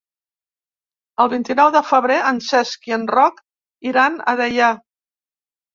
El 1.25 1.29
vint-i-nou 1.33 1.69
de 1.77 1.83
febrer 1.91 2.17
en 2.31 2.41
Cesc 2.49 2.91
i 2.93 2.99
en 2.99 3.07
Roc 3.15 3.47
iran 3.93 4.21
a 4.35 4.39
Deià. 4.45 4.77